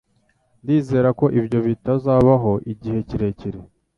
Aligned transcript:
Ndizera 0.63 1.09
ko 1.19 1.25
ibyo 1.39 1.59
bitazabaho 1.67 2.51
igihe 2.71 2.99
kirekire. 3.09 3.59